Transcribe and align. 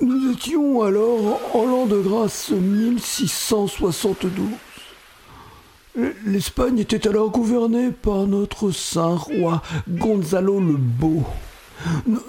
Nous 0.00 0.32
étions 0.32 0.82
alors 0.82 1.40
en 1.54 1.64
l'an 1.66 1.86
de 1.86 2.00
grâce 2.00 2.50
1672. 2.50 4.46
L'Espagne 6.24 6.78
était 6.78 7.08
alors 7.08 7.30
gouvernée 7.30 7.90
par 7.90 8.26
notre 8.26 8.70
saint 8.70 9.16
roi 9.16 9.62
Gonzalo 9.88 10.60
le 10.60 10.76
Beau. 10.76 11.24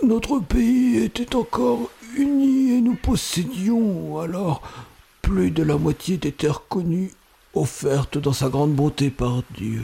Notre 0.04 0.40
pays 0.40 1.04
était 1.04 1.36
encore 1.36 1.90
uni 2.16 2.78
et 2.78 2.82
nous 2.82 2.96
possédions 2.96 4.20
alors 4.20 4.62
plus 5.28 5.52
de 5.52 5.62
la 5.64 5.78
moitié 5.78 6.16
des 6.18 6.32
terres 6.32 6.62
connues 6.70 7.12
offertes 7.54 8.18
dans 8.18 8.32
sa 8.32 8.48
grande 8.48 8.74
bonté 8.74 9.10
par 9.10 9.42
Dieu. 9.58 9.82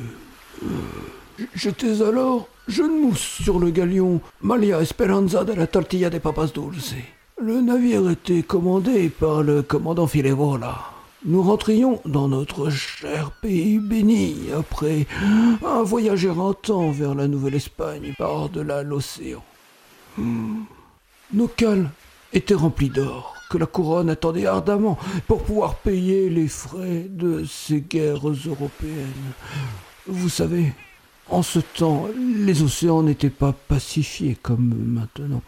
J- 1.38 1.46
J'étais 1.54 2.02
alors 2.02 2.48
jeune 2.70 3.02
mousse 3.02 3.20
sur 3.44 3.60
le 3.60 3.70
galion 3.70 4.22
Malia 4.42 4.80
Esperanza 4.82 5.44
de 5.44 5.52
la 5.52 5.68
Tortilla 5.68 6.10
de 6.10 6.18
Papas 6.20 6.48
Dulce. 6.56 6.96
Le 7.42 7.60
navire 7.60 8.10
était 8.10 8.42
commandé 8.44 9.10
par 9.10 9.44
le 9.44 9.64
commandant 9.64 10.08
Filevola. 10.08 10.78
Nous 11.26 11.42
rentrions 11.44 12.00
dans 12.06 12.30
notre 12.30 12.70
cher 12.70 13.32
pays 13.42 13.80
béni 13.80 14.36
après 14.58 15.08
un 15.66 15.84
voyage 15.84 16.24
éreintant 16.24 16.90
vers 16.92 17.16
la 17.16 17.28
Nouvelle-Espagne 17.28 18.14
par-delà 18.18 18.82
l'océan. 18.84 19.44
Hmm. 20.18 20.62
Nos 21.34 21.48
cales 21.48 21.90
étaient 22.32 22.54
remplies 22.54 22.90
d'or 22.90 23.36
la 23.58 23.66
couronne 23.66 24.10
attendait 24.10 24.46
ardemment 24.46 24.98
pour 25.28 25.44
pouvoir 25.44 25.76
payer 25.76 26.30
les 26.30 26.48
frais 26.48 27.08
de 27.10 27.44
ces 27.46 27.82
guerres 27.82 28.28
européennes. 28.28 29.34
Vous 30.08 30.30
savez, 30.30 30.74
en 31.30 31.42
ce 31.42 31.60
temps, 31.60 32.08
les 32.18 32.64
océans 32.64 33.04
n'étaient 33.04 33.30
pas 33.30 33.54
pacifiés 33.54 34.38
comme 34.42 34.74
maintenant. 34.76 35.42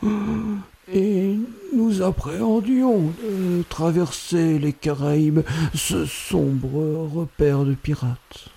Et 0.93 1.35
nous 1.73 2.01
appréhendions 2.01 3.11
de 3.23 3.63
traverser 3.69 4.59
les 4.59 4.73
Caraïbes, 4.73 5.41
ce 5.73 6.05
sombre 6.05 7.09
repère 7.13 7.65
de 7.65 7.73
pirates. 7.73 8.49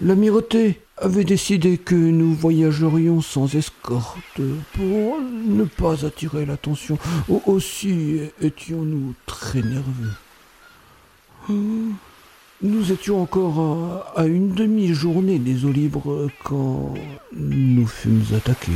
L'amirauté 0.00 0.80
avait 0.98 1.24
décidé 1.24 1.78
que 1.78 1.94
nous 1.94 2.34
voyagerions 2.34 3.20
sans 3.22 3.54
escorte 3.54 4.40
pour 4.74 5.18
ne 5.20 5.64
pas 5.64 6.04
attirer 6.04 6.44
l'attention. 6.46 6.98
Au- 7.28 7.42
Aussi 7.46 8.18
étions-nous 8.40 9.14
très 9.26 9.62
nerveux. 9.62 10.12
Nous 12.62 12.92
étions 12.92 13.22
encore 13.22 14.04
à, 14.16 14.20
à 14.22 14.26
une 14.26 14.52
demi-journée 14.52 15.38
des 15.38 15.64
eaux 15.64 15.72
libres 15.72 16.28
quand 16.44 16.94
nous 17.34 17.86
fûmes 17.86 18.24
attaqués. 18.34 18.72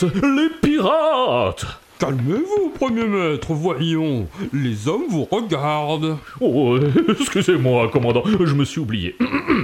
Pirates, 0.00 0.14
les 0.22 0.48
pirates 0.60 1.66
Calmez-vous, 1.98 2.70
premier 2.70 3.04
maître, 3.04 3.52
voyons. 3.52 4.26
Les 4.54 4.88
hommes 4.88 5.04
vous 5.10 5.28
regardent. 5.30 6.16
Oh, 6.40 6.78
excusez-moi, 7.08 7.90
commandant, 7.90 8.22
je 8.24 8.54
me 8.54 8.64
suis 8.64 8.80
oublié. 8.80 9.16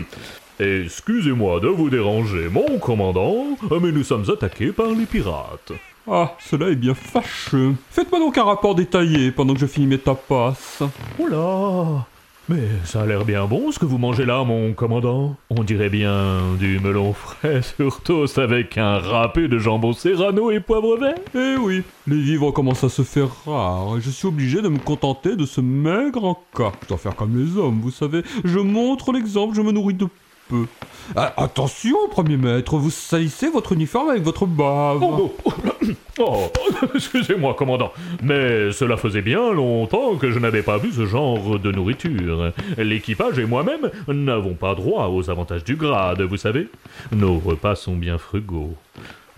Excusez-moi 0.60 1.60
de 1.60 1.69
vous 1.69 1.88
déranger, 1.88 2.48
mon 2.50 2.78
commandant, 2.78 3.44
mais 3.80 3.92
nous 3.92 4.04
sommes 4.04 4.25
attaqués 4.30 4.72
par 4.72 4.88
les 4.88 5.06
pirates. 5.06 5.72
Ah, 6.06 6.34
cela 6.38 6.69
est 6.69 6.76
bien 6.76 6.94
fâcheux. 6.94 7.75
Faites-moi 7.91 8.20
donc 8.20 8.36
un 8.38 8.44
rapport 8.44 8.75
détaillé 8.75 9.30
pendant 9.30 9.54
que 9.54 9.60
je 9.60 9.66
finis 9.66 9.86
mes 9.86 9.98
tapas. 9.98 10.80
Oh 11.19 11.26
là 11.26 12.06
Mais 12.48 12.68
ça 12.84 13.02
a 13.02 13.06
l'air 13.06 13.24
bien 13.24 13.44
bon 13.46 13.72
ce 13.72 13.78
que 13.80 13.84
vous 13.84 13.98
mangez 13.98 14.24
là, 14.24 14.44
mon 14.44 14.72
commandant. 14.72 15.34
On 15.50 15.64
dirait 15.64 15.88
bien 15.88 16.40
du 16.60 16.78
melon 16.78 17.12
frais 17.12 17.60
sur 17.76 18.00
toast 18.02 18.38
avec 18.38 18.78
un 18.78 18.98
râpé 18.98 19.48
de 19.48 19.58
jambon 19.58 19.92
serrano 19.92 20.52
et 20.52 20.60
poivre 20.60 20.96
vert. 20.96 21.18
Eh 21.34 21.56
oui, 21.56 21.82
les 22.06 22.20
vivres 22.20 22.52
commencent 22.52 22.84
à 22.84 22.88
se 22.88 23.02
faire 23.02 23.30
rares 23.46 23.96
et 23.98 24.00
je 24.00 24.10
suis 24.10 24.28
obligé 24.28 24.62
de 24.62 24.68
me 24.68 24.78
contenter 24.78 25.34
de 25.34 25.44
ce 25.44 25.60
maigre 25.60 26.24
en 26.24 26.38
cas. 26.56 26.70
Je 26.88 26.94
faire 26.94 27.16
comme 27.16 27.36
les 27.36 27.58
hommes, 27.58 27.80
vous 27.82 27.90
savez. 27.90 28.22
Je 28.44 28.60
montre 28.60 29.12
l'exemple, 29.12 29.56
je 29.56 29.62
me 29.62 29.72
nourris 29.72 29.94
de 29.94 30.06
Ah, 31.14 31.32
attention, 31.36 31.96
premier 32.10 32.36
maître, 32.36 32.76
vous 32.76 32.90
salissez 32.90 33.48
votre 33.48 33.72
uniforme 33.72 34.10
avec 34.10 34.22
votre 34.22 34.46
bave. 34.46 34.98
Oh, 35.02 35.34
oh, 35.44 35.52
oh, 36.18 36.50
excusez-moi, 36.94 37.54
commandant, 37.54 37.92
mais 38.22 38.72
cela 38.72 38.96
faisait 38.96 39.22
bien 39.22 39.52
longtemps 39.52 40.16
que 40.16 40.30
je 40.30 40.38
n'avais 40.38 40.62
pas 40.62 40.78
vu 40.78 40.92
ce 40.92 41.06
genre 41.06 41.58
de 41.58 41.72
nourriture. 41.72 42.52
L'équipage 42.76 43.38
et 43.38 43.44
moi-même 43.44 43.90
n'avons 44.08 44.54
pas 44.54 44.74
droit 44.74 45.08
aux 45.08 45.30
avantages 45.30 45.64
du 45.64 45.76
grade, 45.76 46.22
vous 46.22 46.36
savez. 46.36 46.68
Nos 47.12 47.38
repas 47.38 47.76
sont 47.76 47.94
bien 47.94 48.18
frugaux. 48.18 48.74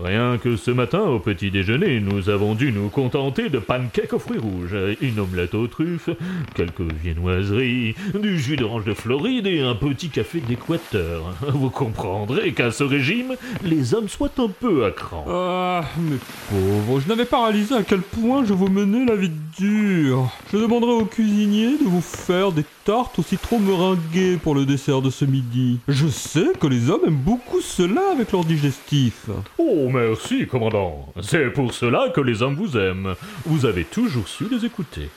Rien 0.00 0.38
que 0.38 0.54
ce 0.54 0.70
matin, 0.70 1.00
au 1.00 1.18
petit 1.18 1.50
déjeuner, 1.50 1.98
nous 1.98 2.28
avons 2.30 2.54
dû 2.54 2.70
nous 2.70 2.88
contenter 2.88 3.48
de 3.48 3.58
pancakes 3.58 4.12
aux 4.12 4.20
fruits 4.20 4.38
rouges, 4.38 4.76
une 5.00 5.18
omelette 5.18 5.54
aux 5.54 5.66
truffes, 5.66 6.10
quelques 6.54 6.82
viennoiseries, 7.02 7.96
du 8.14 8.38
jus 8.38 8.54
d'orange 8.54 8.84
de 8.84 8.94
Floride 8.94 9.48
et 9.48 9.60
un 9.60 9.74
petit 9.74 10.08
café 10.08 10.38
d'Équateur. 10.40 11.34
Vous 11.52 11.70
comprendrez 11.70 12.52
qu'à 12.52 12.70
ce 12.70 12.84
régime, 12.84 13.34
les 13.64 13.92
hommes 13.92 14.08
soient 14.08 14.30
un 14.38 14.46
peu 14.46 14.84
à 14.84 14.92
cran. 14.92 15.24
Ah, 15.28 15.84
mes 15.98 16.18
pauvres, 16.48 17.00
je 17.00 17.08
n'avais 17.08 17.24
pas 17.24 17.42
réalisé 17.46 17.74
à 17.74 17.82
quel 17.82 18.02
point 18.02 18.44
je 18.44 18.52
vous 18.52 18.68
menais 18.68 19.04
la 19.04 19.16
vie 19.16 19.32
dure. 19.58 20.30
Je 20.52 20.58
demanderai 20.58 20.92
au 20.92 21.06
cuisinier 21.06 21.76
de 21.76 21.84
vous 21.84 22.00
faire 22.00 22.52
des 22.52 22.64
tartes 22.84 23.18
au 23.18 23.22
citron 23.22 23.58
meringuées 23.58 24.36
pour 24.36 24.54
le 24.54 24.64
dessert 24.64 25.02
de 25.02 25.10
ce 25.10 25.24
midi. 25.24 25.80
Je 25.88 26.06
sais 26.06 26.52
que 26.60 26.68
les 26.68 26.88
hommes 26.88 27.00
aiment 27.06 27.14
beaucoup 27.14 27.60
cela 27.60 28.12
avec 28.12 28.30
leur 28.30 28.44
digestif. 28.44 29.26
Oh, 29.58 29.87
merci, 29.90 30.46
commandant. 30.46 31.12
C'est 31.20 31.50
pour 31.50 31.72
cela 31.72 32.10
que 32.14 32.20
les 32.20 32.42
hommes 32.42 32.56
vous 32.56 32.76
aiment. 32.76 33.14
Vous 33.44 33.66
avez 33.66 33.84
toujours 33.84 34.28
su 34.28 34.48
les 34.50 34.64
écouter. 34.64 35.08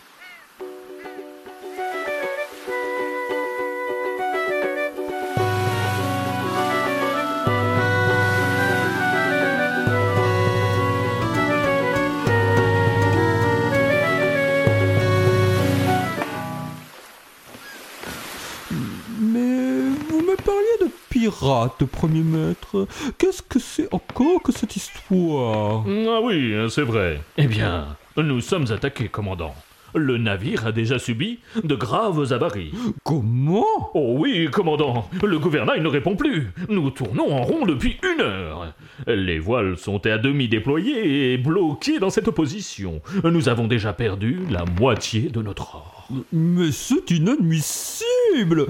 De 21.41 21.47
pirates, 21.47 21.85
premier 21.85 22.21
maître. 22.21 22.87
Qu'est-ce 23.17 23.41
que 23.41 23.59
c'est 23.59 23.91
encore 23.93 24.41
que 24.43 24.51
cette 24.51 24.75
histoire? 24.75 25.83
Ah 25.87 26.19
oui, 26.23 26.53
c'est 26.69 26.83
vrai. 26.83 27.21
Eh 27.37 27.47
bien, 27.47 27.87
nous 28.17 28.41
sommes 28.41 28.71
attaqués, 28.71 29.07
commandant. 29.07 29.55
Le 29.93 30.17
navire 30.17 30.67
a 30.67 30.71
déjà 30.71 30.99
subi 30.99 31.39
de 31.63 31.75
graves 31.75 32.31
avaries. 32.31 32.71
Comment? 33.03 33.65
Oh 33.93 34.15
oui, 34.19 34.47
commandant, 34.49 35.09
le 35.21 35.37
gouvernail 35.37 35.81
ne 35.81 35.87
répond 35.89 36.15
plus. 36.15 36.53
Nous 36.69 36.91
tournons 36.91 37.33
en 37.33 37.41
rond 37.41 37.65
depuis 37.65 37.97
une 38.01 38.21
heure. 38.21 38.73
Les 39.07 39.39
voiles 39.39 39.77
sont 39.77 40.05
à 40.05 40.17
demi 40.17 40.47
déployées 40.47 41.33
et 41.33 41.37
bloquées 41.37 41.99
dans 41.99 42.09
cette 42.09 42.31
position. 42.31 43.01
Nous 43.25 43.49
avons 43.49 43.67
déjà 43.67 43.91
perdu 43.91 44.39
la 44.49 44.63
moitié 44.63 45.23
de 45.23 45.41
notre 45.41 45.75
or. 45.75 46.07
Mais 46.31 46.71
c'est 46.71 47.11
inadmissible 47.11 48.67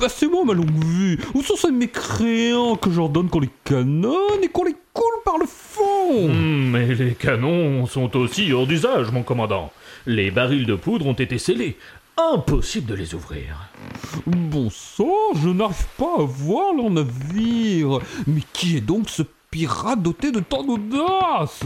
Passez-moi 0.00 0.46
ma 0.46 0.54
longue 0.54 0.82
vue 0.82 1.18
Où 1.34 1.42
sont 1.42 1.56
ces 1.56 1.70
mécréants 1.70 2.76
que 2.76 2.90
j'ordonne 2.90 3.28
qu'on 3.28 3.40
les 3.40 3.50
canonne 3.64 4.42
et 4.42 4.48
qu'on 4.48 4.64
les 4.64 4.76
coule 4.94 5.04
par 5.26 5.36
le 5.36 5.44
fond? 5.44 6.26
Hmm, 6.26 6.70
mais 6.70 6.94
les 6.94 7.14
canons 7.14 7.84
sont 7.84 8.16
aussi 8.16 8.50
hors 8.50 8.66
d'usage, 8.66 9.10
mon 9.12 9.22
commandant. 9.22 9.70
Les 10.06 10.30
barils 10.30 10.64
de 10.64 10.74
poudre 10.74 11.06
ont 11.06 11.12
été 11.12 11.36
scellés. 11.36 11.76
Impossible 12.16 12.86
de 12.86 12.94
les 12.94 13.14
ouvrir. 13.14 13.68
Bon 14.26 14.70
sang, 14.70 15.34
je 15.34 15.50
n'arrive 15.50 15.86
pas 15.98 16.14
à 16.18 16.22
voir 16.22 16.74
leur 16.74 16.88
navire 16.88 17.98
Mais 18.26 18.40
qui 18.54 18.78
est 18.78 18.80
donc 18.80 19.10
ce 19.10 19.22
pirate 19.50 20.00
doté 20.00 20.32
de 20.32 20.40
tant 20.40 20.64
d'audace? 20.64 21.64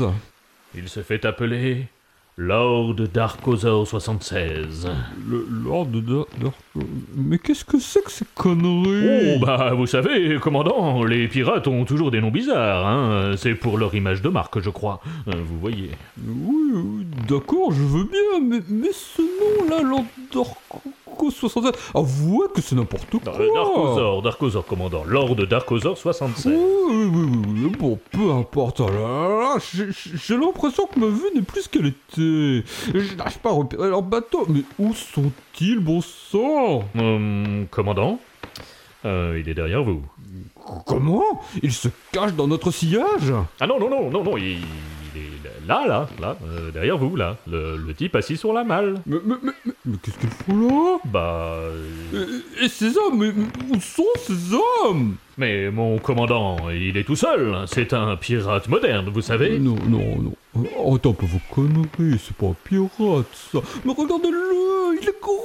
Il 0.75 0.89
se 0.89 1.05
fait 1.05 1.25
appeler 1.25 1.87
Lord 2.37 2.97
Darkosaur 3.13 3.87
76. 3.87 4.89
Le 5.29 5.47
Lord 5.65 5.87
de 5.87 6.01
Dar- 6.01 6.27
Dar- 6.41 6.53
Mais 7.15 7.39
qu'est-ce 7.39 7.65
que 7.65 7.79
c'est 7.79 8.03
que 8.03 8.11
ces 8.11 8.25
conneries? 8.35 9.37
Oh, 9.37 9.39
bah, 9.45 9.73
vous 9.75 9.87
savez, 9.87 10.39
commandant, 10.41 11.05
les 11.05 11.29
pirates 11.29 11.69
ont 11.69 11.85
toujours 11.85 12.11
des 12.11 12.21
noms 12.21 12.33
bizarres, 12.33 12.87
hein. 12.89 13.35
C'est 13.37 13.55
pour 13.55 13.79
leur 13.79 13.95
image 13.95 14.21
de 14.21 14.29
marque, 14.31 14.59
je 14.61 14.71
crois. 14.71 15.01
Euh, 15.29 15.33
Vous 15.47 15.61
voyez. 15.61 15.91
Oui, 16.27 16.73
oui, 16.75 17.07
d'accord, 17.29 17.71
je 17.71 17.83
veux 17.83 18.05
bien, 18.05 18.41
mais, 18.43 18.61
mais 18.69 18.91
ce 18.93 19.23
nom-là, 19.23 19.83
Lord 19.83 20.05
Darko 20.33 20.83
67, 21.31 21.77
avouez 21.95 22.47
que 22.55 22.61
c'est 22.61 22.75
n'importe 22.77 23.11
quoi 23.11 23.21
Darkosaur, 23.33 24.23
Darkosaur, 24.23 24.67
commandant. 24.67 25.05
Lord 25.05 25.37
Darkosaur 25.37 25.97
76. 25.99 26.53
Oui, 26.53 27.05
oui, 27.05 27.07
oui, 27.13 27.43
oui, 27.65 27.73
bon, 27.79 27.99
peu 28.11 28.31
importe. 28.33 28.81
Oh 28.81 28.89
là 28.89 29.55
là, 29.55 29.57
j'ai- 29.75 30.37
l'impression 30.37 30.87
que 30.87 30.99
ma 30.99 31.07
vue 31.07 31.31
n'est 31.35 31.43
plus 31.43 31.63
ce 31.63 31.69
qu'elle 31.69 31.87
était. 31.87 32.65
Je 32.95 33.15
n'arrive 33.17 33.39
pas 33.39 33.51
à 33.51 33.53
repérer 33.53 33.89
leur 33.89 34.03
bateau. 34.03 34.47
Mais 34.49 34.63
où 34.79 34.93
sont-ils, 34.95 35.79
bon 35.79 36.01
sang? 36.01 36.85
Hum, 36.99 37.67
commandant 37.71 38.19
Euh, 39.07 39.39
Il 39.39 39.49
est 39.51 39.55
derrière 39.55 39.83
vous. 39.85 40.03
Comment? 40.87 41.23
Ils 41.63 41.73
se 41.73 41.89
cachent 42.11 42.33
dans 42.35 42.49
notre 42.49 42.71
sillage? 42.71 43.33
Ah 43.61 43.67
non, 43.67 43.79
non, 43.79 43.91
non, 43.91 44.11
non, 44.11 44.25
non, 44.25 44.37
il, 44.39 44.53
il 44.53 44.65
là, 45.67 45.85
là, 45.87 46.09
là, 46.21 46.37
euh, 46.47 46.71
derrière 46.71 46.99
vous, 46.99 47.17
là. 47.17 47.37
Le, 47.51 47.77
le 47.77 47.95
type 47.95 48.15
assis 48.17 48.37
sur 48.37 48.53
la 48.53 48.65
malle. 48.65 49.01
Mais, 49.07 49.19
mais, 49.25 49.35
mais, 49.43 49.53
mais, 49.85 49.97
qu'est-ce 50.03 50.19
qu'ils 50.19 50.31
font 50.31 50.69
là? 50.69 50.99
Bah... 51.05 51.55
euh, 51.59 52.41
et, 52.61 52.65
et 52.65 52.69
ces 52.69 52.97
hommes, 52.97 53.19
mais, 53.19 53.33
où 53.75 53.81
sont 53.81 54.03
ces 54.19 54.55
hommes? 54.55 55.17
Mais 55.37 55.71
mon 55.71 55.99
commandant, 55.99 56.57
il 56.71 56.97
est 56.97 57.05
tout 57.05 57.17
seul. 57.17 57.57
C'est 57.67 57.93
un 57.93 58.17
pirate 58.17 58.69
moderne, 58.69 59.11
vous 59.13 59.21
savez. 59.23 59.59
Non, 59.59 59.77
non, 59.89 60.19
non. 60.23 60.33
Un 60.57 60.99
peu 60.99 61.27
vos 61.27 61.41
conneries, 61.53 62.21
c'est 62.25 62.37
pas 62.37 62.47
un 62.47 62.57
pirate 62.65 63.27
ça. 63.53 63.59
Mais 63.85 63.93
regardez-le, 63.93 64.99
il 65.01 65.09
est 65.09 65.21
gros, 65.21 65.41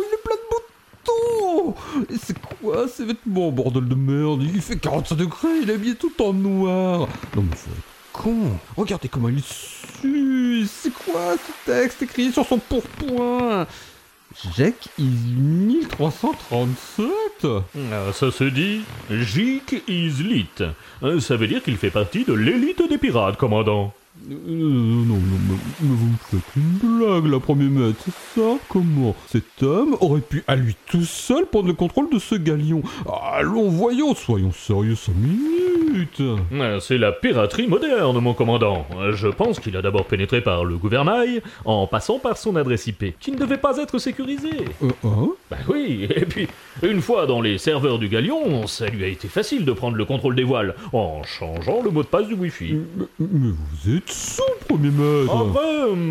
il 0.00 0.14
est 0.14 0.22
plein 0.24 0.34
de 0.34 0.48
boutons. 0.50 1.74
Et 2.12 2.16
c'est 2.20 2.36
quoi 2.40 2.88
ces 2.88 3.04
vêtements, 3.04 3.52
bordel 3.52 3.86
de 3.86 3.94
merde? 3.94 4.42
Il 4.42 4.60
fait 4.60 4.76
45 4.78 5.14
degrés, 5.16 5.48
il 5.62 5.70
est 5.70 5.74
habillé 5.74 5.94
tout 5.94 6.12
en 6.20 6.32
noir. 6.32 7.06
Non 7.36 7.42
mais 7.48 7.56
faut 7.56 7.70
être 7.70 7.99
con. 8.22 8.58
Regardez 8.76 9.08
comment 9.08 9.28
il 9.30 9.42
sue. 9.42 10.66
C'est 10.66 10.92
quoi 10.92 11.36
ce 11.36 11.52
texte 11.70 12.02
écrit 12.02 12.30
sur 12.32 12.44
son 12.46 12.58
pourpoint? 12.58 13.66
Jack 14.56 14.74
is 14.98 15.02
1337 15.04 17.46
Ah, 17.92 18.12
Ça 18.12 18.30
se 18.30 18.44
dit 18.44 18.82
Jik 19.10 19.82
is 19.88 20.22
lit. 20.22 20.46
Euh, 21.02 21.18
Ça 21.20 21.36
veut 21.36 21.48
dire 21.48 21.62
qu'il 21.62 21.76
fait 21.78 21.90
partie 21.90 22.24
de 22.24 22.32
l'élite 22.34 22.82
des 22.88 22.98
pirates, 22.98 23.36
commandant. 23.38 23.92
Euh, 24.30 24.34
non, 24.36 25.16
non, 25.16 25.38
mais, 25.48 25.56
mais 25.80 25.96
vous 25.96 26.12
faites 26.30 26.40
une 26.56 26.78
blague, 26.98 27.26
la 27.32 27.40
première 27.40 27.70
maître, 27.70 27.98
c'est 28.04 28.12
ça 28.40 28.58
Comment 28.68 29.16
Cet 29.28 29.62
homme 29.62 29.96
aurait 30.00 30.20
pu 30.20 30.44
à 30.46 30.56
lui 30.56 30.76
tout 30.90 31.04
seul 31.04 31.46
prendre 31.46 31.68
le 31.68 31.72
contrôle 31.74 32.10
de 32.12 32.18
ce 32.18 32.34
galion? 32.34 32.82
Allons, 33.32 33.70
voyons, 33.70 34.14
soyons 34.14 34.52
sérieux 34.52 34.94
cinq 34.96 35.16
minutes. 35.16 35.69
Euh, 36.20 36.80
C'est 36.80 36.98
la 36.98 37.12
piraterie 37.12 37.66
moderne, 37.66 38.18
mon 38.20 38.34
commandant. 38.34 38.86
Euh, 38.98 39.12
Je 39.14 39.28
pense 39.28 39.60
qu'il 39.60 39.76
a 39.76 39.82
d'abord 39.82 40.06
pénétré 40.06 40.40
par 40.40 40.64
le 40.64 40.76
gouvernail, 40.76 41.42
en 41.64 41.86
passant 41.86 42.18
par 42.18 42.36
son 42.36 42.56
adresse 42.56 42.86
IP, 42.86 43.18
qui 43.18 43.32
ne 43.32 43.36
devait 43.38 43.58
pas 43.58 43.76
être 43.78 43.98
sécurisée. 43.98 44.50
Euh, 44.82 44.88
hein 45.04 45.28
Bah 45.50 45.56
oui, 45.68 46.06
et 46.14 46.24
puis, 46.26 46.46
une 46.82 47.02
fois 47.02 47.26
dans 47.26 47.40
les 47.40 47.58
serveurs 47.58 47.98
du 47.98 48.08
galion, 48.08 48.66
ça 48.68 48.86
lui 48.86 49.02
a 49.02 49.08
été 49.08 49.26
facile 49.26 49.64
de 49.64 49.72
prendre 49.72 49.96
le 49.96 50.04
contrôle 50.04 50.36
des 50.36 50.44
voiles, 50.44 50.76
en 50.92 51.22
changeant 51.24 51.82
le 51.82 51.90
mot 51.90 52.02
de 52.02 52.08
passe 52.08 52.28
du 52.28 52.34
Wi-Fi. 52.34 52.78
mais, 52.96 53.06
mais 53.18 53.50
vous 53.50 53.96
êtes 53.96 54.10
sous, 54.10 54.42
premier 54.68 54.90
maître. 54.90 55.34
En 55.34 55.46
vrai, 55.46 55.60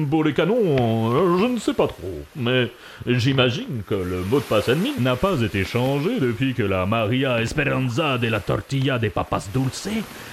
pour 0.09 0.25
les 0.25 0.33
canons, 0.33 1.13
euh, 1.13 1.37
je 1.39 1.45
ne 1.45 1.57
sais 1.57 1.73
pas 1.73 1.87
trop. 1.87 2.19
Mais 2.35 2.69
j'imagine 3.07 3.83
que 3.87 3.95
le 3.95 4.23
mot 4.23 4.39
de 4.39 4.43
passe 4.43 4.67
admin 4.67 4.89
n'a 4.99 5.15
pas 5.15 5.39
été 5.41 5.63
changé 5.63 6.19
depuis 6.19 6.53
que 6.53 6.63
la 6.63 6.85
Maria 6.85 7.41
Esperanza 7.41 8.17
de 8.17 8.27
la 8.27 8.41
Tortilla 8.41 8.99
des 8.99 9.09
Papas 9.09 9.47
Dulce 9.53 9.87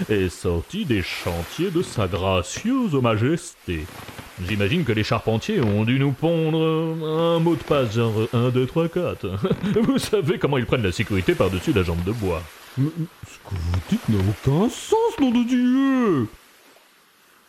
est 0.08 0.28
sortie 0.28 0.84
des 0.84 1.02
chantiers 1.02 1.70
de 1.70 1.82
sa 1.82 2.08
gracieuse 2.08 2.94
majesté. 2.94 3.84
J'imagine 4.44 4.84
que 4.84 4.92
les 4.92 5.04
charpentiers 5.04 5.60
ont 5.60 5.84
dû 5.84 5.98
nous 5.98 6.12
pondre 6.12 6.58
un 7.06 7.38
mot 7.38 7.54
de 7.54 7.62
passe 7.62 7.94
genre 7.94 8.28
1, 8.32 8.50
2, 8.50 8.66
3, 8.66 8.88
4. 8.88 9.26
Vous 9.80 9.98
savez 9.98 10.38
comment 10.38 10.58
ils 10.58 10.66
prennent 10.66 10.82
la 10.82 10.92
sécurité 10.92 11.34
par-dessus 11.34 11.72
la 11.72 11.82
jambe 11.82 12.04
de 12.04 12.12
bois. 12.12 12.42
Ce 12.76 12.82
que 12.82 13.54
vous 13.54 13.80
dites 13.88 14.08
n'a 14.10 14.18
aucun 14.18 14.68
sens, 14.68 15.18
nom 15.18 15.30
de 15.30 15.44
Dieu 15.48 15.58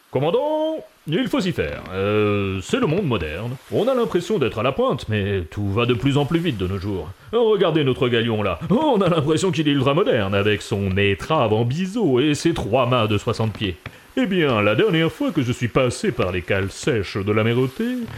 Commandant, 0.10 0.78
il 1.08 1.28
faut 1.28 1.42
s'y 1.42 1.52
faire. 1.52 1.84
Euh, 1.92 2.60
c'est 2.62 2.80
le 2.80 2.88
monde 2.88 3.06
moderne. 3.06 3.58
On 3.74 3.88
a 3.90 3.94
l'impression 3.94 4.40
d'être 4.40 4.60
à 4.60 4.64
la 4.64 4.72
pointe, 4.72 5.10
mais 5.10 5.42
tout 5.52 5.70
va 5.72 5.86
de 5.86 5.94
plus 5.94 6.18
en 6.18 6.26
plus 6.26 6.40
vite 6.40 6.58
de 6.58 6.66
nos 6.66 6.78
jours. 6.78 7.10
Regardez 7.34 7.84
notre 7.84 8.08
galion 8.08 8.42
là. 8.42 8.60
On 8.70 9.02
a 9.02 9.10
l'impression 9.10 9.52
qu'il 9.52 9.68
est 9.68 9.72
ultra 9.72 9.94
moderne 9.94 10.34
avec 10.34 10.62
son 10.62 10.96
étrave 10.98 11.52
en 11.52 11.66
biseau 11.66 12.22
et 12.22 12.36
ses 12.36 12.54
trois 12.54 12.86
mâts 12.86 13.08
de 13.08 13.18
60 13.18 13.52
pieds. 13.52 13.76
Eh 14.16 14.26
bien, 14.26 14.62
la 14.62 14.76
dernière 14.76 15.12
fois 15.12 15.32
que 15.32 15.42
je 15.42 15.52
suis 15.52 15.68
passé 15.68 16.12
par 16.12 16.32
les 16.32 16.42
cales 16.42 16.72
sèches 16.72 17.18
de 17.18 17.32
la 17.32 17.44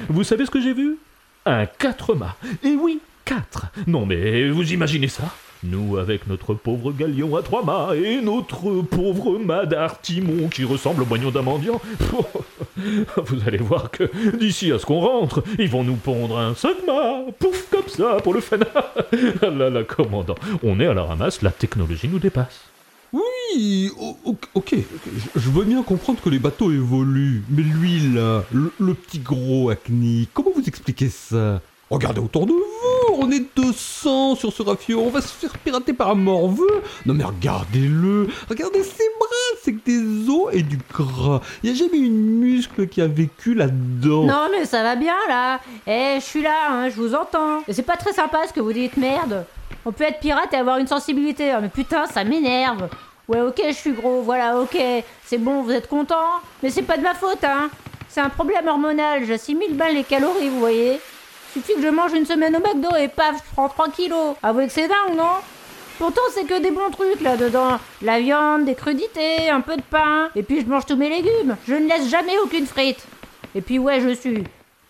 vous 0.10 0.24
savez 0.24 0.46
ce 0.46 0.52
que 0.52 0.62
j'ai 0.62 0.74
vu? 0.74 0.98
Un 1.46 1.66
quatre 1.66 2.14
mâts. 2.14 2.36
Et 2.64 2.76
oui, 2.76 3.00
quatre. 3.26 3.66
Non 3.88 4.06
mais 4.06 4.48
vous 4.50 4.74
imaginez 4.74 5.08
ça? 5.08 5.24
Nous, 5.64 5.98
avec 5.98 6.28
notre 6.28 6.54
pauvre 6.54 6.92
galion 6.92 7.36
à 7.36 7.42
trois 7.42 7.64
mâts 7.64 7.96
et 7.96 8.22
notre 8.22 8.82
pauvre 8.82 9.38
mât 9.38 9.66
d'artimon 9.66 10.48
qui 10.48 10.64
ressemble 10.64 11.04
au 11.04 11.06
moignon 11.06 11.32
d'un 11.32 11.42
mendiant, 11.42 11.82
vous 13.18 13.38
allez 13.46 13.58
voir 13.58 13.92
que 13.92 14.10
d'ici 14.38 14.72
à 14.72 14.80
ce 14.80 14.86
qu'on 14.86 15.00
rentre, 15.00 15.44
ils 15.58 15.70
vont 15.70 15.84
nous 15.84 15.96
pondre 15.96 16.38
un 16.38 16.56
cinq 16.56 16.78
mâts, 16.88 17.26
pouf, 17.40 17.70
comme 17.70 17.88
ça, 17.88 18.18
pour 18.24 18.34
le 18.34 18.42
fun. 18.42 18.58
Ah 19.42 19.50
là 19.50 19.70
là, 19.70 19.84
commandant, 19.84 20.36
on 20.64 20.80
est 20.80 20.86
à 20.86 20.94
la 20.94 21.04
ramasse, 21.04 21.42
la 21.42 21.52
technologie 21.52 22.08
nous 22.08 22.20
dépasse. 22.20 22.62
Oui, 23.12 23.92
ok, 24.54 24.76
je, 25.36 25.50
veux 25.50 25.66
bien 25.66 25.82
comprendre 25.82 26.22
que 26.22 26.30
les 26.30 26.40
bateaux 26.40 26.72
évoluent, 26.72 27.44
mais 27.50 27.64
lui 27.64 28.00
là, 28.14 28.44
le, 28.54 28.72
le 28.80 28.94
petit 28.94 29.20
gros 29.20 29.70
acné, 29.70 30.28
comment 30.34 30.52
vous 30.56 30.68
expliquez 30.68 31.10
ça? 31.10 31.60
Regardez 31.90 32.22
autour 32.22 32.46
de 32.46 32.54
on 33.20 33.32
est 33.32 33.46
200 33.56 34.36
sur 34.36 34.54
ce 34.54 34.64
rafio, 34.64 35.02
on 35.02 35.10
va 35.10 35.22
se 35.22 35.28
faire 35.28 35.52
pirater 35.58 35.94
par 35.94 36.10
un 36.10 36.16
morveux 36.16 36.82
Non 37.06 37.14
mais 37.14 37.24
regardez-le, 37.24 38.28
regardez 38.50 38.84
ses 38.84 39.04
bras, 39.20 39.60
c'est 39.64 39.74
que 39.74 39.86
des 39.86 40.30
os 40.30 40.54
et 40.54 40.64
du 40.64 40.80
gras. 40.92 41.42
Il 41.62 41.72
n'y 41.72 41.76
a 41.76 41.80
jamais 41.80 41.98
une 41.98 42.40
muscle 42.40 42.88
qui 42.88 43.02
a 43.02 43.08
vécu 43.08 43.54
là-dedans. 43.54 44.24
Non 44.24 44.48
mais 44.52 44.66
ça 44.66 44.84
va 44.84 44.96
bien 44.96 45.16
là. 45.28 45.60
Eh, 45.86 46.16
je 46.20 46.26
suis 46.26 46.42
là, 46.42 46.70
hein, 46.72 46.90
je 46.90 46.96
vous 46.96 47.14
entends. 47.14 47.60
Et 47.68 47.74
c'est 47.74 47.84
pas 47.84 47.98
très 47.98 48.14
sympa 48.14 48.40
ce 48.48 48.54
que 48.54 48.62
vous 48.62 48.74
dites, 48.74 48.98
merde. 48.98 49.46
On 49.86 49.92
peut 49.92 50.04
être 50.06 50.20
pirate 50.20 50.54
et 50.54 50.58
avoir 50.58 50.78
une 50.78 50.88
sensibilité, 50.88 51.52
hein, 51.52 51.60
mais 51.62 51.70
putain, 51.70 52.06
ça 52.06 52.24
m'énerve. 52.24 52.90
Ouais, 53.28 53.42
ok, 53.42 53.62
je 53.68 53.74
suis 53.74 53.92
gros, 53.92 54.22
voilà, 54.22 54.60
ok. 54.60 54.78
C'est 55.26 55.38
bon, 55.38 55.62
vous 55.62 55.72
êtes 55.72 55.88
content 55.88 56.16
Mais 56.64 56.70
c'est 56.70 56.82
pas 56.82 56.98
de 56.98 57.04
ma 57.04 57.14
faute, 57.14 57.44
hein. 57.44 57.70
C'est 58.08 58.22
un 58.22 58.30
problème 58.30 58.68
hormonal, 58.68 59.24
j'assimile 59.26 59.76
bien 59.76 59.90
les 59.90 60.04
calories, 60.04 60.50
vous 60.50 60.60
voyez. 60.60 61.00
Suffit 61.54 61.76
que 61.76 61.82
je 61.82 61.88
mange 61.88 62.14
une 62.14 62.26
semaine 62.26 62.56
au 62.56 62.60
McDo 62.60 62.96
et 62.96 63.08
paf, 63.08 63.38
je 63.38 63.54
prends 63.54 63.70
3 63.70 63.90
kilos. 63.90 64.36
Avouez 64.44 64.68
que 64.68 64.74
c'est 64.74 64.88
dingue, 64.88 65.18
non? 65.18 65.38
Pourtant, 65.98 66.22
c'est 66.34 66.46
que 66.46 66.60
des 66.60 66.72
bons 66.72 66.92
trucs 66.92 67.22
là-dedans. 67.22 67.80
La 68.02 68.20
viande, 68.20 68.66
des 68.66 68.76
crudités, 68.76 69.50
un 69.50 69.62
peu 69.62 69.76
de 69.76 69.82
pain. 69.82 70.30
Et 70.36 70.44
puis, 70.44 70.62
je 70.62 70.66
mange 70.66 70.86
tous 70.86 70.96
mes 70.96 71.10
légumes. 71.10 71.58
Je 71.68 71.74
ne 71.74 71.88
laisse 71.88 72.08
jamais 72.08 72.38
aucune 72.44 72.68
frite. 72.68 73.04
Et 73.56 73.62
puis, 73.62 73.80
ouais, 73.80 74.00
je 74.00 74.14
suis. 74.14 74.44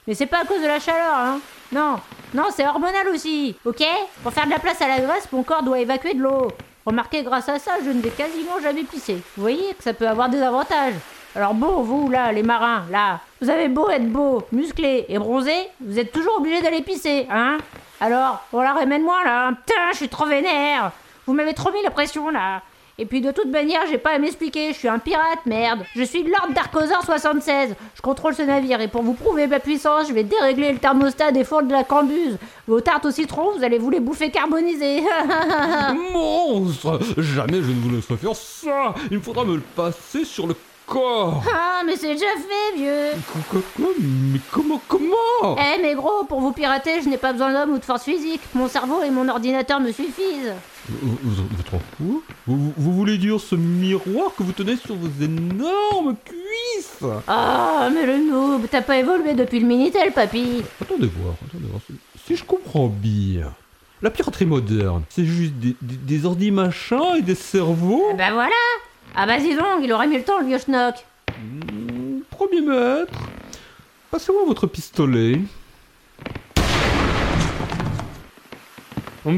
Mais 0.06 0.14
c'est 0.16 0.26
pas 0.26 0.42
à 0.42 0.46
cause 0.46 0.62
de 0.62 0.68
la 0.68 0.80
chaleur, 0.80 1.16
hein. 1.16 1.40
Non, 1.72 1.98
non, 2.34 2.46
c'est 2.56 2.68
hormonal 2.68 3.08
aussi, 3.10 3.56
ok? 3.64 3.84
Pour 4.24 4.34
faire 4.34 4.46
de 4.46 4.50
la 4.50 4.60
place 4.60 4.82
à 4.82 4.88
la 4.88 5.00
graisse, 5.00 5.28
mon 5.32 5.44
corps 5.44 5.62
doit 5.62 5.80
évacuer 5.80 6.16
de 6.16 6.22
l'eau. 6.22 6.48
Remarquez, 6.86 7.22
grâce 7.22 7.48
à 7.48 7.60
ça, 7.60 7.74
je 7.86 7.92
ne 7.92 8.02
vais 8.02 8.10
quasiment 8.10 8.60
jamais 8.62 8.84
pisser. 8.84 9.22
Vous 9.38 9.42
voyez 9.44 9.76
que 9.76 9.84
ça 9.84 9.94
peut 9.94 10.08
avoir 10.08 10.30
des 10.30 10.42
avantages. 10.42 10.96
Alors 11.36 11.54
bon, 11.54 11.84
vous, 11.84 12.10
là, 12.10 12.32
les 12.32 12.42
marins, 12.42 12.86
là, 12.90 13.20
vous 13.42 13.50
avez 13.50 13.68
beau 13.68 13.90
être 13.90 14.08
beau, 14.08 14.44
musclé 14.52 15.06
et 15.08 15.18
bronzé, 15.18 15.54
vous 15.82 15.98
êtes 16.00 16.12
toujours 16.12 16.38
obligé 16.40 16.62
d'aller 16.62 16.82
pisser, 16.82 17.28
hein? 17.30 17.58
Alors, 18.02 18.44
la 18.54 18.74
ramène-moi, 18.74 19.24
là. 19.26 19.52
Putain, 19.52 19.92
je 19.92 19.98
suis 19.98 20.10
trop 20.10 20.26
vénère. 20.26 20.92
Vous 21.26 21.34
m'avez 21.34 21.54
trop 21.54 21.72
mis 21.72 21.82
la 21.84 21.92
pression, 21.92 22.30
là. 22.30 22.62
Et 23.02 23.06
puis 23.06 23.22
de 23.22 23.32
toute 23.32 23.48
manière, 23.48 23.80
j'ai 23.90 23.98
pas 23.98 24.16
à 24.16 24.20
m'expliquer, 24.20 24.74
je 24.74 24.78
suis 24.78 24.90
un 24.90 25.00
pirate, 25.00 25.46
merde. 25.46 25.86
Je 25.96 26.04
suis 26.04 26.22
Lord 26.24 26.50
Darkosaur 26.54 27.02
76. 27.02 27.74
Je 27.96 28.02
contrôle 28.02 28.36
ce 28.36 28.42
navire 28.42 28.82
et 28.82 28.90
pour 28.90 29.04
vous 29.04 29.14
prouver 29.14 29.48
ma 29.48 29.62
puissance, 29.62 30.10
je 30.10 30.14
vais 30.14 30.26
dérégler 30.26 30.74
le 30.74 30.80
thermostat 30.80 31.32
des 31.32 31.46
fours 31.46 31.64
de 31.64 31.72
la 31.72 31.86
cambuse. 31.86 32.38
Vos 32.68 32.82
tartes 32.82 33.06
au 33.06 33.12
citron, 33.12 33.54
vous 33.56 33.64
allez 33.64 33.78
vous 33.78 33.90
les 33.90 34.02
bouffer 34.02 34.32
carbonisées. 34.32 35.02
Monstre 36.12 37.00
Jamais 37.18 37.62
je 37.62 37.72
ne 37.72 37.80
vous 37.82 37.90
laisserai 37.90 38.18
faire 38.18 38.36
ça 38.36 38.94
Il 39.10 39.22
faudra 39.22 39.46
me 39.46 39.56
le 39.56 39.62
passer 39.62 40.26
sur 40.26 40.46
le 40.46 40.56
Ah, 40.98 41.82
mais 41.86 41.96
c'est 41.96 42.14
déjà 42.14 42.26
fait, 42.38 42.78
vieux. 42.78 43.12
Quoi, 43.32 43.42
quoi, 43.50 43.62
quoi 43.76 43.88
Mais 44.00 44.40
comment, 44.52 44.82
comment? 44.88 45.58
Eh, 45.58 45.82
mais 45.82 45.94
gros, 45.96 46.24
pour 46.28 46.42
vous 46.42 46.52
pirater, 46.52 47.02
je 47.04 47.10
n'ai 47.10 47.18
pas 47.18 47.32
besoin 47.34 47.54
d'homme 47.54 47.76
ou 47.76 47.78
de 47.80 47.86
force 47.86 48.04
physique. 48.04 48.42
Mon 48.56 48.68
cerveau 48.68 49.04
et 49.04 49.10
mon 49.10 49.28
ordinateur 49.30 49.80
me 49.80 49.92
suffisent. 49.92 50.54
Vous, 50.90 51.18
vous, 51.22 52.22
vous 52.48 52.74
vous, 52.76 52.94
voulez 52.94 53.18
dire 53.18 53.40
ce 53.40 53.56
miroir 53.56 54.32
que 54.36 54.42
vous 54.44 54.54
tenez 54.54 54.76
sur 54.76 54.96
vos 54.96 55.24
énormes 55.24 56.16
cuisses? 56.26 57.04
Ah, 57.28 57.90
mais 57.94 58.06
le 58.06 58.18
noob, 58.18 58.64
t'as 58.72 58.82
pas 58.82 58.98
évolué 58.98 59.34
depuis 59.36 59.60
le 59.60 59.68
Minitel, 59.68 60.12
papy. 60.12 60.64
Attendez 60.82 61.08
voir, 61.16 61.36
attendez 61.48 61.68
voir. 61.70 61.82
Si- 62.26 62.36
je 62.36 62.44
comprends 62.44 62.88
bien, 62.88 63.54
la 64.02 64.10
piraterie 64.10 64.46
moderne, 64.46 65.04
c'est 65.10 65.26
juste 65.26 65.54
des, 65.54 65.76
des, 65.82 65.96
des 65.96 66.26
ordi 66.26 66.50
machins 66.52 67.16
et 67.18 67.22
des 67.22 67.36
cerveaux? 67.36 68.06
Eh 68.12 68.16
Ben 68.16 68.34
voilà 68.34 68.50
Ah 69.22 69.26
bah 69.26 69.38
dis 69.38 69.54
donc, 69.54 69.82
il 69.84 69.92
aurait 69.92 70.08
mis 70.08 70.16
le 70.16 70.24
temps, 70.24 70.40
le 70.40 70.46
vieux 70.46 70.60
schnock 70.60 70.96
Hmm, 71.28 72.22
Premier 72.32 72.62
maître, 72.62 73.20
passez-moi 74.10 74.44
votre 74.48 74.66
pistolet. 74.66 75.42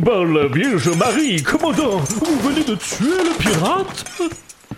Par 0.05 0.23
la 0.23 0.45
Vierge 0.49 0.95
Marie, 0.95 1.41
commandant, 1.41 1.97
vous 1.97 2.39
venez 2.47 2.63
de 2.63 2.75
tuer 2.75 3.23
le 3.23 3.35
pirate? 3.39 4.05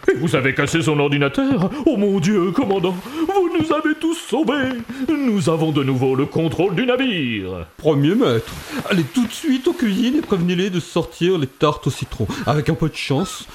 Et 0.10 0.15
vous 0.15 0.38
avez 0.38 0.55
cassé 0.55 0.81
son 0.81 0.98
ordinateur? 0.98 1.69
Oh 1.86 1.98
mon 1.98 2.22
Dieu, 2.22 2.51
commandant, 2.51 2.95
vous 3.27 3.50
nous 3.60 3.74
avez 3.74 3.95
tous 3.95 4.15
sauvés. 4.15 4.69
Nous 5.10 5.50
avons 5.50 5.74
de 5.74 5.83
nouveau 5.83 6.15
le 6.15 6.27
contrôle 6.27 6.75
du 6.75 6.86
navire. 6.86 7.65
Premier 7.75 8.15
maître, 8.15 8.53
allez 8.89 9.03
tout 9.03 9.25
de 9.25 9.33
suite 9.33 9.67
aux 9.67 9.74
cuisines 9.74 10.15
et 10.15 10.22
prévenez-les 10.22 10.69
de 10.69 10.79
sortir 10.79 11.38
les 11.38 11.48
tartes 11.48 11.88
au 11.88 11.91
citron. 11.91 12.25
Avec 12.45 12.69
un 12.69 12.75
peu 12.75 12.88
de 12.88 12.95
chance, 12.95 13.45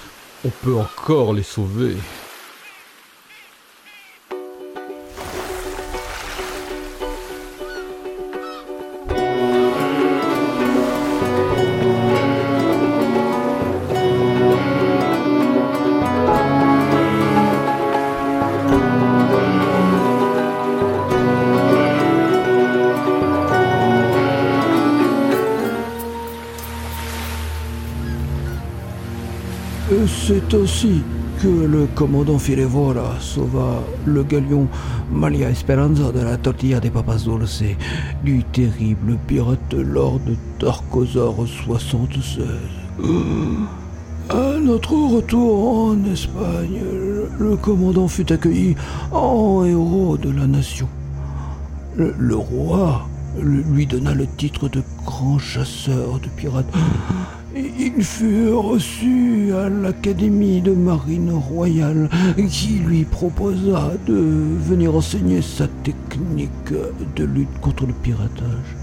on 0.44 0.50
peut 0.50 0.76
encore 0.76 1.32
les 1.32 1.42
sauver. 1.42 1.96
C'est 30.28 30.54
ainsi 30.54 31.00
que 31.40 31.48
le 31.48 31.86
commandant 31.94 32.38
Filevora 32.38 33.14
sauva 33.18 33.82
le 34.04 34.22
galion 34.24 34.68
Malia 35.10 35.48
Esperanza 35.48 36.12
de 36.12 36.20
la 36.20 36.36
tortilla 36.36 36.80
des 36.80 36.90
papas 36.90 37.16
dulce 37.24 37.62
du 38.22 38.44
terrible 38.52 39.16
pirate 39.26 39.72
Lord 39.72 40.20
Tarkozar 40.58 41.32
76. 41.64 42.44
À 44.28 44.58
notre 44.60 44.92
retour 44.92 45.84
en 45.92 46.04
Espagne, 46.12 46.78
le- 47.38 47.56
commandant 47.56 48.06
fut 48.08 48.30
accueilli 48.30 48.76
en 49.10 49.64
héros 49.64 50.18
de 50.18 50.30
la 50.30 50.46
nation. 50.46 50.88
Le, 51.96 52.36
roi 52.36 53.08
lui 53.42 53.86
donna 53.86 54.12
le 54.12 54.26
titre 54.26 54.68
de 54.68 54.82
grand 55.06 55.38
chasseur 55.38 56.20
de 56.20 56.28
pirates. 56.36 56.66
Il 57.56 58.04
fut 58.04 58.52
reçu 58.52 59.52
à 59.54 59.70
l'Académie 59.70 60.60
de 60.60 60.72
marine 60.72 61.32
royale 61.32 62.10
qui 62.50 62.78
lui 62.78 63.04
proposa 63.04 63.92
de 64.06 64.14
venir 64.14 64.94
enseigner 64.94 65.40
sa 65.40 65.66
technique 65.82 66.74
de 67.16 67.24
lutte 67.24 67.58
contre 67.60 67.86
le 67.86 67.94
piratage. 67.94 68.76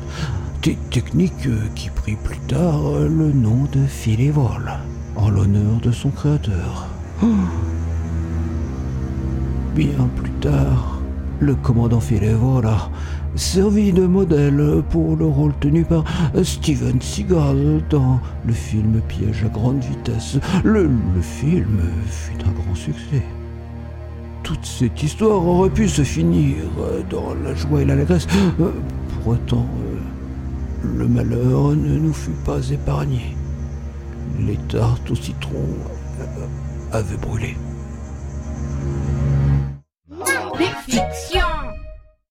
Technique 0.90 1.48
qui 1.76 1.90
prit 1.92 2.18
plus 2.24 2.40
tard 2.48 2.82
le 3.02 3.32
nom 3.32 3.68
de 3.72 3.86
Filévol, 3.86 4.72
en 5.16 5.30
l'honneur 5.30 5.80
de 5.84 5.92
son 5.92 6.10
créateur. 6.10 6.88
Bien 9.76 10.10
plus 10.16 10.32
tard, 10.42 11.02
le 11.40 11.54
commandant 11.54 12.00
Filévola 12.00 12.90
servit 13.36 13.92
de 13.92 14.06
modèle 14.06 14.82
pour 14.90 15.16
le 15.16 15.26
rôle 15.26 15.54
tenu 15.60 15.84
par 15.84 16.04
Steven 16.44 17.02
Seagal 17.02 17.84
dans 17.90 18.20
le 18.46 18.54
film 18.54 19.02
Piège 19.08 19.44
à 19.46 19.50
grande 19.50 19.84
vitesse. 19.84 20.38
Le, 20.64 20.90
film 21.22 21.82
fut 22.08 22.38
un 22.46 22.52
grand 22.52 22.76
succès. 22.76 23.24
Toute 24.44 24.66
cette 24.66 25.02
histoire 25.02 25.46
aurait 25.46 25.70
pu 25.70 25.88
se 25.88 26.04
finir 26.04 26.56
dans 27.10 27.34
la 27.44 27.54
joie 27.56 27.82
et 27.82 27.86
l'allégresse. 27.86 28.28
Pour 28.58 29.34
autant, 29.34 29.68
le 30.84 31.08
malheur 31.08 31.70
ne 31.70 31.98
nous 31.98 32.14
fut 32.14 32.38
pas 32.46 32.70
épargné. 32.70 33.36
Les 34.40 34.58
tartes 34.70 35.10
au 35.10 35.16
citron 35.16 35.66
avaient 36.92 37.18
brûlé. 37.18 37.56